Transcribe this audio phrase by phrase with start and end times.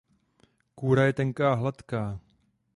[0.75, 2.19] Kůra je tenká a hladká.